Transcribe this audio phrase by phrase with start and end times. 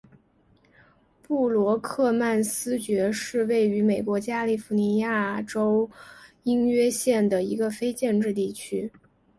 [1.21, 5.87] 布罗克曼斯角是位于美国加利福尼亚州
[6.41, 8.91] 因约县的一个非建制地区。